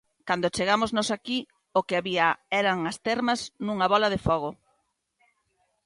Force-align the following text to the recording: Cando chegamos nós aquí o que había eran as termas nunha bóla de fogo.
Cando 0.27 0.53
chegamos 0.55 0.89
nós 0.97 1.09
aquí 1.17 1.39
o 1.79 1.81
que 1.87 1.95
había 1.99 2.27
eran 2.61 2.77
as 2.91 2.97
termas 3.07 3.39
nunha 3.65 3.89
bóla 3.93 4.09
de 4.13 4.23
fogo. 4.27 4.49